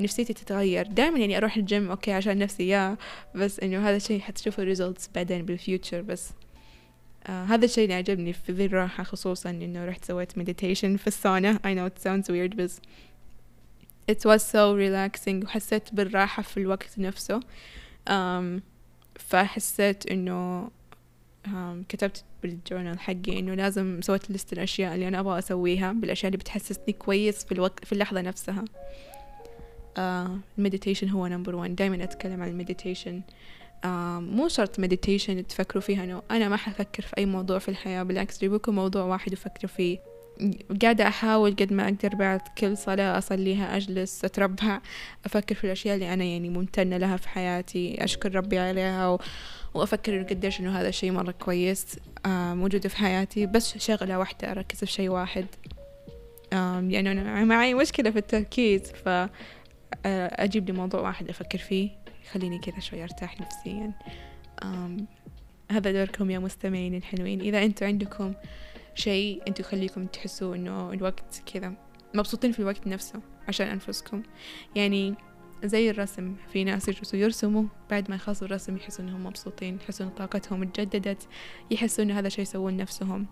نفسيتي 0.00 0.32
تتغير. 0.32 0.86
دائما 0.86 1.18
يعني 1.18 1.36
أروح 1.36 1.56
ال 1.56 1.65
gym 1.65 1.90
okay 1.90 2.12
عشان 2.12 2.38
نفسي 2.38 2.68
yeah 2.68 2.96
بس 3.34 3.60
إنه 3.60 3.88
هذا 3.88 3.96
الشيء 3.96 4.20
حتشوف 4.20 4.60
ال 4.60 4.66
results 4.66 5.10
بعدين 5.14 5.44
بال 5.44 5.58
future 5.58 6.00
بس 6.02 6.30
آه 7.26 7.44
هذا 7.44 7.64
الشيء 7.64 7.84
اللي 7.84 7.94
عجبني 7.94 8.32
في 8.32 8.52
ذي 8.52 8.66
الروحة 8.66 9.04
خصوصا 9.04 9.50
إنه 9.50 9.84
رحت 9.84 10.04
سويت 10.04 10.32
meditation 10.32 10.96
في 10.96 11.06
الساونا 11.06 11.54
I 11.54 11.76
know 11.76 11.92
it 11.92 12.02
sounds 12.02 12.26
weird 12.28 12.56
بس 12.56 12.80
it 14.10 14.24
was 14.24 14.42
so 14.42 14.74
relaxing. 14.74 15.44
وحسيت 15.44 15.94
بالراحة 15.94 16.42
في 16.42 16.56
الوقت 16.56 16.98
نفسه. 16.98 17.40
فحسيت 19.18 20.06
إنه 20.06 20.70
كتبت 21.88 22.24
بال 22.42 22.55
journal 22.55 23.00
حقي 23.00 23.38
إنه 23.38 23.54
لازم 23.54 24.00
سويت 24.02 24.30
list 24.30 24.52
الأشياء 24.52 24.94
اللي 24.94 25.08
أنا 25.08 25.20
أبغى 25.20 25.38
أسويها 25.38 25.92
بالأشياء 25.92 26.26
اللي 26.28 26.38
بتحسسني 26.38 26.92
كويس 26.92 27.44
في 27.44 27.52
الوقت 27.52 27.84
في 27.84 27.92
اللحظة 27.92 28.20
نفسها. 28.20 28.64
ال 30.58 30.63
meditation 30.63 31.08
هو 31.08 31.26
number 31.26 31.54
one 31.54 31.74
دايما 31.74 32.04
أتكلم 32.04 32.42
عن 32.42 32.48
ال 32.48 32.55
meditation 32.55 33.22
آه 33.84 34.20
مو 34.20 34.48
شرط 34.48 34.80
meditation 34.80 35.46
تفكروا 35.46 35.82
فيها 35.82 36.04
إنه 36.04 36.22
أنا 36.30 36.48
ما 36.48 36.56
حفكر 36.56 37.02
في 37.02 37.18
أي 37.18 37.26
موضوع 37.26 37.58
في 37.58 37.68
الحياة 37.68 38.02
بالعكس 38.02 38.40
جيبوكم 38.40 38.74
موضوع 38.74 39.02
واحد 39.02 39.32
وفكروا 39.32 39.70
فيه. 39.76 39.98
قاعدة 40.82 41.08
أحاول 41.08 41.56
قد 41.56 41.72
ما 41.72 41.84
أقدر 41.84 42.14
بعد 42.14 42.40
كل 42.58 42.76
صلاة 42.76 43.18
أصليها 43.18 43.76
أجلس 43.76 44.24
أتربع 44.24 44.80
أفكر 45.24 45.54
في 45.54 45.64
الأشياء 45.64 45.94
اللي 45.94 46.14
أنا 46.14 46.24
يعني 46.24 46.48
ممتنة 46.48 46.96
لها 46.96 47.16
في 47.16 47.28
حياتي 47.28 48.04
أشكر 48.04 48.34
ربي 48.34 48.58
عليها 48.58 49.08
و... 49.08 49.20
وأفكر 49.74 50.22
قديش 50.22 50.60
إنه 50.60 50.80
هذا 50.80 50.88
الشيء 50.88 51.12
مرة 51.12 51.30
كويس 51.30 51.86
آه 52.26 52.54
موجود 52.54 52.86
في 52.86 52.96
حياتي. 52.96 53.46
بس 53.46 53.78
شغلة 53.78 54.18
واحدة 54.18 54.50
أركز 54.50 54.78
في 54.78 54.86
شيء 54.86 55.08
واحد. 55.08 55.46
آه 56.52 56.80
يعني 56.80 57.12
أنا 57.12 57.44
معي 57.44 57.74
مشكلة 57.74 58.10
في 58.10 58.18
التركيز 58.18 58.82
ف 58.82 59.28
أجيب 60.06 60.66
لي 60.66 60.72
موضوع 60.72 61.00
واحد 61.00 61.28
أفكر 61.28 61.58
فيه 61.58 61.90
يخليني 62.26 62.58
كذا 62.58 62.80
شوي 62.80 63.02
أرتاح 63.02 63.40
نفسيا. 63.40 63.92
هذا 65.70 65.92
دوركم 65.92 66.30
يا 66.30 66.38
مستمعين 66.38 66.94
الحلوين. 66.94 67.40
إذا 67.40 67.64
أنتوا 67.64 67.86
عندكم 67.86 68.34
شيء 68.94 69.42
أنتوا 69.48 69.64
يخليكم 69.64 70.06
تحسوا 70.06 70.54
إنه 70.54 70.92
الوقت 70.92 71.42
كذا 71.54 71.72
مبسوطين 72.14 72.52
في 72.52 72.60
الوقت 72.60 72.86
نفسه 72.86 73.20
عشان 73.48 73.66
أنفسكم. 73.66 74.22
يعني 74.74 75.14
زي 75.64 75.90
الرسم 75.90 76.34
في 76.52 76.64
ناس 76.64 76.88
يجلسوا 76.88 77.18
يرسموا 77.18 77.64
بعد 77.90 78.10
ما 78.10 78.16
يخلصوا 78.16 78.46
الرسم 78.46 78.76
يحسوا 78.76 79.04
إنهم 79.04 79.26
مبسوطين 79.26 79.78
يحسوا 79.82 80.06
إن 80.06 80.10
طاقتهم 80.10 80.62
اتجددت 80.62 81.28
يحسوا 81.70 82.04
إنه 82.04 82.18
هذا 82.18 82.28
شيء 82.28 82.42
يسوون 82.42 82.76
نفسهم. 82.76 83.26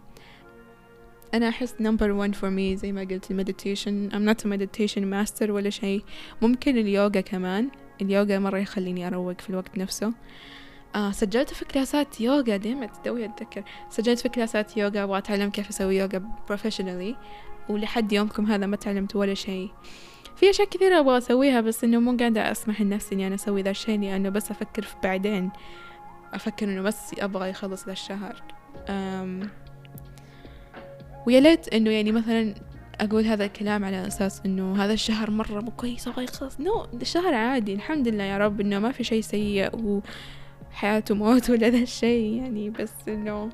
أنا 1.34 1.48
أحس 1.48 1.74
number 1.74 2.10
one 2.24 2.34
for 2.34 2.50
me 2.50 2.80
زي 2.80 2.92
ما 2.92 3.00
قلت 3.00 3.30
ال 3.30 3.37
meditation. 3.37 4.10
Not 4.10 4.38
a 4.38 4.46
meditation 4.46 5.02
master 5.02 5.50
ولا 5.50 5.70
شيء. 5.70 6.04
ممكن 6.42 6.78
اليوغا 6.78 7.20
كمان. 7.20 7.68
اليوغا 8.02 8.38
مرة 8.38 8.58
يخليني 8.58 9.06
أروق 9.06 9.40
في 9.40 9.50
الوقت 9.50 9.78
نفسه. 9.78 10.12
آه 10.94 11.10
سجلت 11.10 11.54
في 11.54 11.64
كلاسات 11.64 12.20
يوغا 12.20 12.56
ديمت 12.56 12.90
توي 13.04 13.24
أتذكر. 13.24 13.62
سجلت 13.90 14.18
في 14.18 14.28
كلاسات 14.28 14.76
يوغا 14.76 15.04
أبغى 15.04 15.18
أتعلم 15.18 15.50
كيف 15.50 15.68
أسوي 15.68 15.96
يوغا 15.96 16.22
professionally 16.50 17.14
ولحد 17.68 18.12
يومكم 18.12 18.46
هذا 18.46 18.66
ما 18.66 18.76
تعلمت 18.76 19.16
ولا 19.16 19.34
شيء. 19.34 19.70
في 20.36 20.50
أشياء 20.50 20.68
كثيرة 20.68 21.00
أبغى 21.00 21.18
أسويها 21.18 21.60
بس 21.60 21.84
إنه 21.84 21.98
مو 22.00 22.16
قاعدة 22.16 22.50
أسمح 22.50 22.80
لنفسي 22.80 23.14
إني 23.14 23.26
أنا 23.26 23.34
أسوي 23.34 23.62
ذا 23.62 23.70
الشيء 23.70 24.00
لأنه 24.00 24.28
بس 24.28 24.50
أفكر 24.50 24.82
في 24.82 24.94
بعدين. 25.02 25.50
أفكر 26.34 26.66
إنه 26.66 26.82
بس 26.82 27.14
أبغى 27.18 27.50
يخلص 27.50 27.86
ذا 27.86 27.92
الشهر. 27.92 28.42
أم 28.88 29.50
ويا 31.26 31.40
ليت 31.40 31.68
إنه 31.68 31.90
يعني 31.90 32.12
مثلا 32.12 32.54
أقول 33.00 33.24
هذا 33.24 33.44
الكلام 33.44 33.84
على 33.84 34.06
أساس 34.06 34.42
إنه 34.46 34.84
هذا 34.84 34.92
الشهر 34.92 35.30
مرة 35.30 35.60
مو 35.60 35.70
كويس 35.70 36.08
أبغى 36.08 36.24
يخلص. 36.24 36.60
no 36.60 36.84
no, 36.84 36.86
الشهر 36.94 37.34
عادي 37.34 37.74
الحمد 37.74 38.08
لله 38.08 38.24
يا 38.24 38.38
رب 38.38 38.60
إنه 38.60 38.78
ما 38.78 38.92
في 38.92 39.04
شيء 39.04 39.20
سيء 39.20 40.00
وحياة 40.70 41.04
وموت 41.10 41.50
ولا 41.50 41.68
ذا 41.68 41.78
الشيء 41.78 42.42
يعني 42.42 42.70
بس 42.70 42.92
إنه 43.08 43.50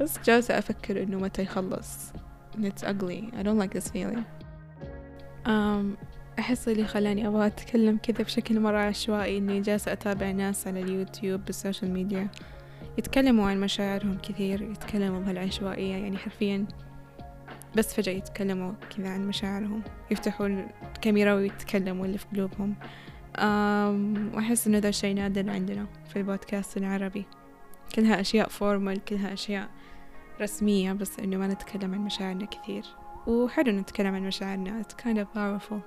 بس 0.00 0.18
جالسة 0.24 0.58
أفكر 0.58 1.02
إنه 1.02 1.18
متى 1.18 1.42
يخلص. 1.42 2.12
It's 2.54 2.84
ugly. 2.84 3.30
I 3.38 3.42
don't 3.42 3.58
like 3.58 3.72
this 3.72 3.88
feeling. 3.88 4.24
Um, 5.46 5.96
أحس 6.38 6.68
اللي 6.68 6.84
خلاني 6.84 7.28
أبغى 7.28 7.46
أتكلم 7.46 7.98
كذا 8.02 8.24
بشكل 8.24 8.60
مرة 8.60 8.78
عشوائي 8.78 9.38
إني 9.38 9.60
جالسة 9.60 9.92
أتابع 9.92 10.30
ناس 10.30 10.66
على 10.66 10.82
اليوتيوب 10.82 11.44
بال 11.44 11.55
social 11.55 11.90
media. 11.90 12.28
يتكلموا 12.98 13.50
عن 13.50 13.60
مشاعرهم 13.60 14.18
كثير 14.22 14.62
يتكلموا 14.62 15.20
بهالعشوائية 15.20 15.96
يعني 15.96 16.16
حرفيا 16.16 16.66
بس 17.76 17.94
فجأة 17.94 18.12
يتكلموا 18.12 18.72
كذا 18.96 19.08
عن 19.08 19.28
مشاعرهم. 19.28 19.82
يفتحوا 20.10 20.46
الكاميرا 20.94 21.34
ويتكلموا 21.34 22.06
اللي 22.06 22.18
في 22.18 22.26
قلوبهم. 22.32 22.74
وأحس 23.38 24.66
إنه 24.66 24.78
ذا 24.78 24.88
الشي 24.88 25.14
نادر 25.14 25.50
عندنا 25.50 25.86
في 26.08 26.16
البودكاست 26.16 26.76
العربي. 26.76 27.26
كلها 27.94 28.20
أشياء 28.20 28.48
formal 28.48 29.04
كلها 29.04 29.32
أشياء 29.32 29.68
رسمية 30.40 30.92
بس 30.92 31.20
إنه 31.20 31.36
ما 31.36 31.46
نتكلم 31.46 31.94
عن 31.94 32.00
مشاعرنا 32.00 32.46
كثير. 32.46 32.84
وحلو 33.26 33.72
نتكلم 33.72 34.14
عن 34.14 34.26
مشاعرنا 34.26 34.82
it's 34.82 35.04
kind 35.04 35.18
of 35.18 35.26
powerful. 35.36 35.80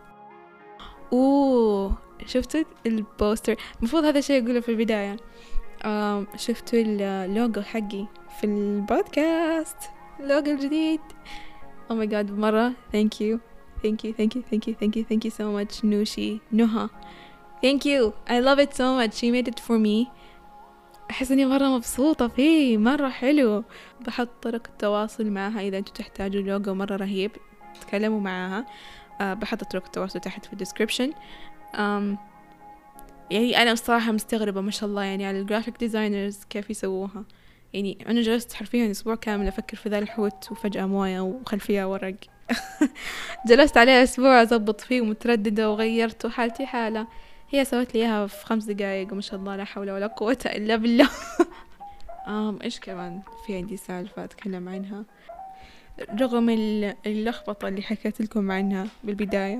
أوه 1.13 1.97
شفتوا 2.25 2.63
ال 2.85 2.94
poster؟ 2.94 3.55
المفروض 3.79 4.03
هذا 4.03 4.19
الشيء 4.19 4.43
أقوله 4.43 4.59
في 4.59 4.69
البداية. 4.69 5.17
شفتوا 6.35 6.79
اللوجو 6.79 7.61
حقي 7.61 8.07
في 8.39 8.43
البودكاست. 8.43 9.77
اللوجو 10.19 10.51
الجديد. 10.51 10.99
Oh 11.89 11.93
my 11.93 12.07
god 12.11 12.31
مرة. 12.31 12.73
Thank 12.93 13.21
you. 13.21 13.39
Thank 13.83 14.03
you 14.03 14.13
thank 14.13 14.35
you 14.35 14.41
thank 14.51 14.63
you 14.67 14.73
thank 14.81 14.95
you 14.95 15.03
thank 15.09 15.23
you 15.25 15.31
so 15.31 15.43
much. 15.57 15.85
نوشي 15.85 16.39
نهى. 16.51 16.89
Thank 17.63 17.85
you. 17.85 18.13
I 18.27 18.39
love 18.39 18.59
it 18.59 18.73
so 18.73 18.95
much. 18.95 19.13
She 19.13 19.31
made 19.31 19.47
it 19.47 19.59
for 19.59 19.77
me. 19.79 20.07
أحس 21.09 21.31
إني 21.31 21.45
مرة 21.45 21.75
مبسوطة 21.75 22.27
فيه. 22.27 22.77
مرة 22.77 23.09
حلو. 23.09 23.63
بحط 24.01 24.29
طرق 24.41 24.67
التواصل 24.67 25.29
معها 25.29 25.61
إذا 25.61 25.77
أنتوا 25.77 25.93
تحتاجوا 25.93 26.41
لوجو 26.41 26.73
مرة 26.73 26.95
رهيب. 26.95 27.31
تكلموا 27.81 28.19
معاها. 28.19 28.65
أه 29.21 29.33
بحط 29.33 29.63
طرق 29.63 29.85
التواصل 29.85 30.19
تحت 30.19 30.45
في 30.45 30.53
ال 30.53 30.58
description 30.58 31.13
يعني 33.31 33.61
أنا 33.61 33.71
الصراحة 33.71 34.11
مستغربة 34.11 34.61
ما 34.61 34.71
شاء 34.71 34.89
الله 34.89 35.03
يعني 35.03 35.25
على 35.25 35.39
ال 35.39 35.44
graphic 35.44 35.77
designers 35.79 36.39
كيف 36.49 36.69
يسووها. 36.69 37.23
يعني 37.73 37.97
أنا 38.07 38.21
جلست 38.21 38.53
حرفيا 38.53 38.91
أسبوع 38.91 39.15
كامل 39.15 39.47
أفكر 39.47 39.77
في 39.77 39.89
ذا 39.89 39.99
الحوت 39.99 40.51
وفجأة 40.51 40.85
موية 40.85 41.19
وخلفية 41.19 41.91
ورق. 41.91 42.15
جلست 43.49 43.77
عليه 43.77 44.03
أسبوع 44.03 44.41
أضبط 44.41 44.81
فيه 44.81 45.01
ومترددة 45.01 45.71
وغيرت 45.71 46.25
وحالتي 46.25 46.65
حالة. 46.65 47.07
هي 47.49 47.65
سوت 47.65 47.93
لي 47.93 47.99
إياها 48.01 48.27
في 48.27 48.45
خمس 48.45 48.63
دقايق 48.63 49.11
وما 49.11 49.21
شاء 49.21 49.39
الله 49.39 49.55
لا 49.55 49.63
حول 49.63 49.91
ولا 49.91 50.07
قوة 50.07 50.37
إلا 50.45 50.75
بالله. 50.75 51.09
آم 52.27 52.59
إيش 52.63 52.79
كمان 52.79 53.21
في 53.45 53.55
عندي 53.55 53.77
سالفة 53.77 54.23
أتكلم 54.23 54.69
عنها؟ 54.69 55.05
رغم 56.21 56.49
اللخبطة 57.05 57.67
اللي 57.67 57.81
حكيت 57.81 58.21
لكم 58.21 58.51
عنها 58.51 58.87
بالبداية 59.03 59.59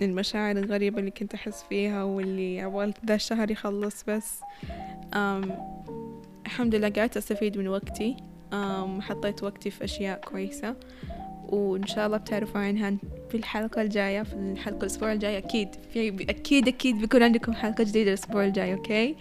المشاعر 0.00 0.56
الغريبة 0.56 0.98
اللي 0.98 1.10
كنت 1.10 1.34
أحس 1.34 1.64
فيها 1.68 2.02
واللي 2.02 2.64
أول 2.64 2.94
ذا 3.06 3.14
الشهر 3.14 3.50
يخلص 3.50 4.04
بس 4.08 4.40
أم 5.14 5.58
الحمد 6.46 6.74
لله 6.74 6.88
قاعدة 6.88 7.18
أستفيد 7.18 7.58
من 7.58 7.68
وقتي. 7.68 8.16
أم 8.52 9.00
حطيت 9.02 9.42
وقتي 9.42 9.70
في 9.70 9.84
أشياء 9.84 10.20
كويسة. 10.20 10.76
وإن 11.48 11.86
شاء 11.86 12.06
الله 12.06 12.16
بتعرفوا 12.16 12.60
عنها 12.60 12.94
في 13.30 13.36
الحلقة 13.36 13.82
الجاية 13.82 14.22
في 14.22 14.34
الحلقة 14.34 14.80
الأسبوع 14.80 15.12
الجاي 15.12 15.38
أكيد 15.38 15.68
في 15.92 16.08
أكيد 16.08 16.68
أكيد 16.68 17.00
بيكون 17.00 17.22
عندكم 17.22 17.52
حلقة 17.52 17.84
جديدة 17.84 18.10
الأسبوع 18.10 18.44
الجاي 18.44 18.74
okay؟ 18.74 19.16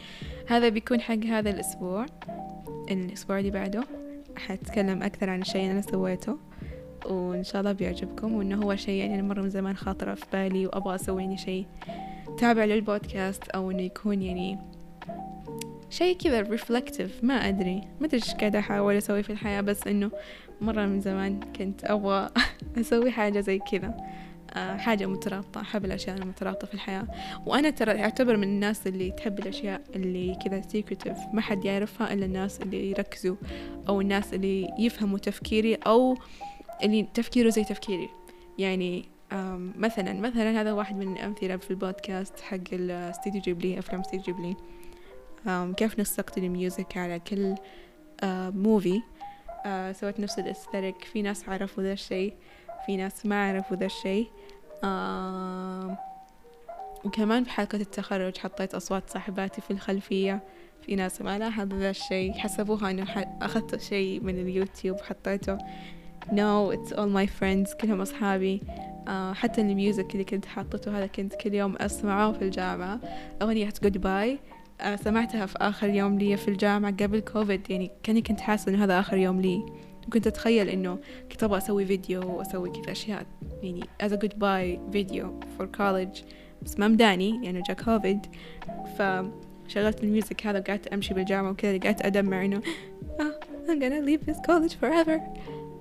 هذا 0.48 0.70
بيكون 0.70 1.02
حق 1.02 1.24
هذا 1.26 1.50
الأسبوع. 1.50 2.06
الأسبوع 2.92 3.40
اللي 3.40 3.52
بعده 3.52 3.84
حتكلم 4.38 5.04
أكثر 5.04 5.30
عن 5.30 5.42
الشيء 5.42 5.72
أنا 5.72 5.82
سويته 5.82 6.38
وإن 7.06 7.44
شاء 7.44 7.60
الله 7.60 7.72
بيعجبكم 7.72 8.34
وإنه 8.34 8.64
هو 8.64 8.76
شيء 8.76 9.00
يعني 9.00 9.22
مرة 9.22 9.42
من 9.42 9.50
زمان 9.50 9.76
خاطرة 9.76 10.14
في 10.14 10.26
بالي 10.34 10.68
وأبغى 10.68 10.96
أسوي 10.96 11.22
يعني 11.22 11.38
شيء 11.38 11.66
تابع 12.38 12.66
للبودكاست 12.66 13.50
أو 13.50 13.72
إنه 13.72 13.82
يكون 13.82 14.22
يعني 14.22 14.58
شيء 15.90 16.18
كذا 16.18 16.42
reflective 16.42 17.24
ما 17.24 17.34
أدري. 17.34 17.82
ما 18.00 18.06
أدري 18.06 18.22
إيش 18.24 18.34
قاعدة 18.34 18.60
أحاول 18.60 18.98
أسوي 18.98 19.24
في 19.24 19.30
الحياة 19.30 19.62
بس 19.62 19.88
إنه 19.88 20.12
مرة 20.62 20.86
من 20.86 21.02
زمان 21.02 21.40
كنت 21.40 21.86
أبغى 21.86 22.30
أسوي 22.82 23.12
حاجة 23.12 23.40
زي 23.40 23.60
كذا. 23.60 23.98
آه 24.54 24.78
حاجة 24.78 25.06
مترابطة 25.06 25.62
أحب 25.62 25.86
الأشياء 25.86 26.18
المترابطة 26.18 26.68
في 26.68 26.74
الحياة. 26.74 27.08
وأنا 27.46 27.70
ترى 27.70 28.04
أعتبر 28.04 28.38
من 28.38 28.44
الناس 28.44 28.88
اللي 28.88 29.12
تحب 29.12 29.40
الأشياء 29.40 29.82
اللي 29.96 30.38
كذا 30.46 30.62
secretive 30.62 31.18
ما 31.34 31.42
حد 31.42 31.66
يعرفها 31.66 32.14
إلا 32.14 32.26
الناس 32.26 32.62
اللي 32.62 32.90
يركزوا 32.90 33.36
أو 33.90 34.02
الناس 34.02 34.34
اللي 34.34 34.70
يفهموا 34.80 35.18
تفكيري 35.18 35.76
أو 35.76 36.18
اللي 36.84 37.08
تفكيره 37.14 37.50
زي 37.50 37.64
تفكيري. 37.64 38.10
يعني 38.58 39.06
مثلا 39.76 40.14
مثلا 40.14 40.62
هذا 40.62 40.74
واحد 40.74 40.96
من 40.96 41.14
الأمثلة 41.14 41.58
في 41.58 41.72
البودكاست 41.72 42.40
حق 42.40 42.58
الاستديو 42.74 43.42
جيبلي 43.42 43.80
أفلام 43.80 44.02
استديو 44.02 44.22
جيبلي 44.22 44.56
كيف 45.78 46.00
نستقطن 46.00 46.44
الميوزك 46.44 46.98
على 46.98 47.20
كل 47.20 47.56
موفي 48.54 49.02
سويت 49.92 50.20
نفس 50.20 50.40
الاسترك 50.40 51.04
في 51.04 51.22
ناس 51.22 51.50
عرفوا 51.50 51.84
ذا 51.84 51.94
الشيء 51.94 52.34
في 52.86 52.98
ناس 52.98 53.26
ما 53.26 53.50
عرفوا 53.50 53.78
ذا 53.78 53.86
الشيء. 53.86 54.28
وكمان 57.06 57.44
في 57.44 57.50
حلقة 57.50 57.76
التخرج 57.76 58.38
حطيت 58.38 58.76
أصوات 58.76 59.10
صاحباتي 59.10 59.62
في 59.62 59.72
الخلفية. 59.72 60.44
في 60.82 60.96
ناس 60.96 61.22
ما 61.22 61.40
لاحظوا 61.40 61.80
ذا 61.80 61.90
الشيء 61.90 62.34
حسبوها 62.34 62.92
أنه 62.92 63.04
أخذت 63.42 63.82
شيء 63.82 64.24
من 64.24 64.40
اليوتيوب 64.40 65.02
حطيته. 65.02 65.58
No 66.28 66.74
it's 66.76 66.92
all 66.92 67.10
my 67.18 67.28
friends 67.40 67.76
كلهم 67.82 68.02
أصحابي. 68.02 68.62
uh, 69.08 69.10
حتى 69.34 69.62
ال 69.62 69.70
music 69.70 70.12
اللي 70.12 70.24
كنت 70.24 70.46
حاطته 70.46 70.98
هذا 70.98 71.08
كنت 71.08 71.36
كل 71.36 71.54
يوم 71.54 71.76
أسمعه 71.76 72.32
في 72.32 72.42
الجامعة. 72.42 73.00
أغنية 73.42 73.70
goodbye. 73.70 74.57
سمعتها 74.96 75.46
في 75.46 75.58
آخر 75.58 75.90
يوم 75.90 76.20
لي 76.20 76.38
في 76.38 76.48
الجامعة 76.48 76.92
قبل 76.92 77.20
كوفيد. 77.20 77.70
يعني 77.70 77.92
كأني 78.04 78.22
كنت 78.22 78.42
حاسة 78.42 78.70
إنه 78.70 78.84
هذا 78.84 79.00
آخر 79.00 79.18
يوم 79.18 79.42
لي. 79.42 79.66
كنت 80.14 80.28
أتخيل 80.28 80.70
إنه 80.70 80.98
كنت 81.32 81.44
أبغى 81.44 81.58
أسوي 81.58 81.86
فيديو 81.86 82.38
وأسوي 82.38 82.70
كذا 82.70 82.92
أشياء. 82.92 83.26
يعني 83.64 83.84
as 84.04 84.10
a 84.12 84.18
goodbye 84.18 84.92
فيديو 84.92 85.40
for 85.60 85.64
college. 85.64 86.24
بس 86.62 86.80
ما 86.80 86.88
مداني 86.88 87.46
يعني 87.46 87.62
جا 87.62 87.74
كوفيد. 87.74 88.20
فشغلت 88.98 90.04
ال 90.04 90.11
music 90.11 90.48
هذا 90.48 90.60
وقعدت 90.60 90.88
أمشي 90.88 91.14
بالجامعة 91.14 91.52
وكذا 91.52 91.80
قعدت 91.80 92.06
أدمع 92.06 92.46
إنه 92.46 92.62
آه 93.20 93.40
I'm 93.68 93.80
gonna 93.80 94.02
leave 94.08 94.26
this 94.32 94.40
college 94.48 94.74
forever. 94.82 95.20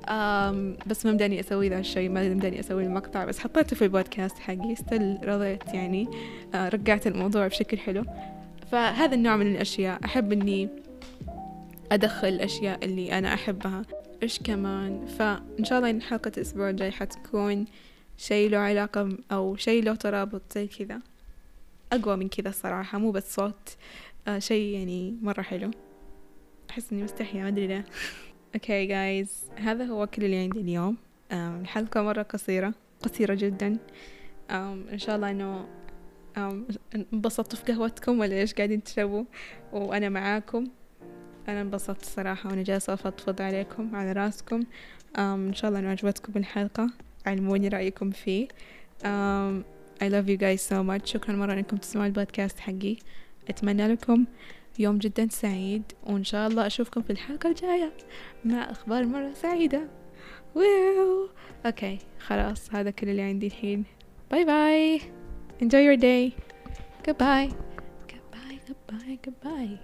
um, 0.09 0.89
بس 0.89 1.07
ما 1.07 1.13
مداني 1.13 1.41
أسوي 1.41 1.69
ذا 1.69 1.79
الشيء 1.79 2.09
ما 2.09 2.29
مداني 2.29 2.61
أسوي 2.61 2.85
المقطع. 2.85 3.25
بس 3.25 3.39
حطيته 3.39 3.77
في 3.77 3.85
البودكاست 3.85 4.39
حقي 4.39 4.75
still 4.75 5.19
رضيت 5.25 5.75
يعني. 5.75 6.09
آه 6.55 6.69
رجعت 6.69 7.07
الموضوع 7.07 7.47
بشكل 7.47 7.79
حلو. 7.79 8.05
فهذا 8.73 9.15
النوع 9.15 9.37
من 9.37 9.55
الأشياء. 9.55 10.05
أحب 10.05 10.33
إني 10.33 10.69
أدخل 11.93 12.29
الأشياء 12.29 12.85
اللي 12.85 13.19
أنا 13.19 13.35
أحبها. 13.35 13.83
إيش 14.23 14.39
كمان؟ 14.39 15.07
فإن 15.07 15.65
شاء 15.65 15.79
الله 15.79 15.91
إن 15.91 16.03
حلقة 16.03 16.33
الأسبوع 16.37 16.71
الجاي 16.71 16.91
حتكون 16.91 17.65
شيء 18.17 18.51
له 18.51 18.59
علاقة 18.59 19.09
أو 19.33 19.57
شيء 19.57 19.83
له 19.83 19.95
ترابط 19.95 20.43
زي 20.55 20.67
كذا. 20.67 21.01
أقوى 21.93 22.17
من 22.17 22.29
كذا 22.29 22.49
الصراحة 22.49 22.99
مو 22.99 23.11
بس 23.11 23.35
صوت. 23.35 23.77
آه 24.29 24.39
شيء 24.39 24.79
يعني 24.79 25.17
مرة 25.23 25.43
حلو. 25.43 25.71
أحس 26.71 26.93
إني 26.93 27.03
مستحية 27.03 27.43
ما 27.43 27.49
أدري 27.49 27.67
ليه. 27.67 27.85
أوكي 28.55 28.87
جايز 28.87 29.45
هذا 29.57 29.85
هو 29.85 30.07
كل 30.07 30.25
اللي 30.25 30.37
عندي 30.37 30.61
اليوم. 30.61 30.97
الحلقة 31.33 32.03
مرة 32.03 32.23
قصيرة 32.23 32.75
قصيرة 33.03 33.35
جدا. 33.35 33.79
إن 34.51 34.99
شاء 34.99 35.17
الله 35.17 35.31
إنه 35.31 35.67
انبسطتوا 36.95 37.59
في 37.59 37.73
قهوتكم 37.73 38.21
ولا 38.21 38.35
إيش 38.35 38.55
قاعدين 38.55 38.83
تشربوا 38.83 39.25
وأنا 39.73 40.09
معاكم. 40.09 40.69
أنا 41.49 41.61
انبسطت 41.61 42.03
الصراحة 42.03 42.51
وأنا 42.51 42.63
جالسة 42.63 42.95
أفضفض 42.95 43.43
عليكم 43.43 43.97
على 43.97 44.13
رأسكم. 44.13 44.63
إن 45.19 45.55
شاء 45.55 45.69
الله 45.69 45.81
إنه 45.81 45.91
عجبتكم 45.91 46.33
الحلقة 46.37 46.91
علموني 47.27 47.69
رأيكم 47.69 48.11
فيه. 48.11 48.49
um, 49.03 49.65
I 50.01 50.09
love 50.09 50.29
you 50.29 50.37
guys 50.37 50.61
so 50.61 50.83
much. 50.83 51.05
شكرا 51.05 51.37
مرة 51.37 51.53
إنكم 51.53 51.77
تسمعوا 51.77 52.07
البودكاست 52.07 52.59
حقي. 52.59 52.97
أتمنى 53.49 53.89
لكم 53.89 54.25
يوم 54.79 54.99
جدا 54.99 55.29
سعيد 55.31 55.83
وإن 56.07 56.25
شاء 56.25 56.49
الله 56.49 56.67
أشوفكم 56.67 57.03
في 57.03 57.11
الحلقة 57.11 57.49
الجاية 57.49 57.93
مع 58.45 58.71
أخبار 58.71 59.07
مرة 59.07 59.33
سعيدة. 59.33 59.89
wow 60.55 61.29
okay 61.67 61.99
خلاص 62.21 62.75
هذا 62.75 62.91
كل 62.91 63.09
اللي 63.09 63.23
عندي 63.23 63.47
الحين. 63.47 63.85
bye 64.31 64.45
bye 64.45 65.01
enjoy 65.61 65.81
your 65.81 65.97
day. 65.97 66.35
Goodbye. 67.03 67.51
Goodbye 68.09 68.59
goodbye 68.67 69.19
goodbye 69.23 69.79